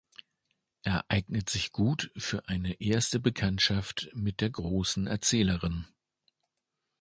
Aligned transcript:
Er 0.81 1.05
eignet 1.11 1.47
sich 1.51 1.71
gut 1.71 2.09
für 2.17 2.49
eine 2.49 2.81
erste 2.81 3.19
Bekanntschaft 3.19 4.09
mit 4.15 4.41
der 4.41 4.49
großen 4.49 5.05
Erzählerin. 5.05 5.85